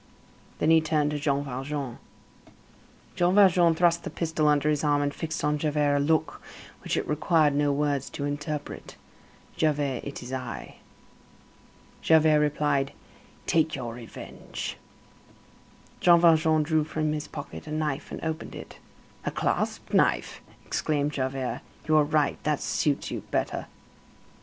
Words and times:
Then 0.57 0.71
he 0.71 0.81
turned 0.81 1.11
to 1.11 1.19
Jean 1.19 1.43
Valjean. 1.43 1.99
Jean 3.15 3.35
Valjean 3.35 3.75
thrust 3.75 4.03
the 4.03 4.09
pistol 4.09 4.47
under 4.47 4.67
his 4.67 4.83
arm 4.83 5.03
and 5.03 5.13
fixed 5.13 5.43
on 5.43 5.59
Javert 5.59 5.97
a 5.97 5.99
look 5.99 6.41
which 6.83 6.97
it 6.97 7.07
required 7.07 7.53
no 7.53 7.71
words 7.71 8.09
to 8.09 8.25
interpret: 8.25 8.95
"Javert, 9.55 10.01
it 10.03 10.23
is 10.23 10.33
I." 10.33 10.77
Javert 12.01 12.39
replied: 12.39 12.93
"Take 13.45 13.75
your 13.75 13.93
revenge." 13.93 14.75
Jean 15.99 16.19
Valjean 16.19 16.63
drew 16.63 16.83
from 16.83 17.13
his 17.13 17.27
pocket 17.27 17.67
a 17.67 17.71
knife, 17.71 18.11
and 18.11 18.19
opened 18.23 18.55
it. 18.55 18.79
"A 19.23 19.29
clasp 19.29 19.93
knife!" 19.93 20.41
exclaimed 20.65 21.11
Javert, 21.13 21.61
"you 21.87 21.95
are 21.95 22.03
right. 22.03 22.43
That 22.43 22.59
suits 22.59 23.11
you 23.11 23.21
better." 23.29 23.67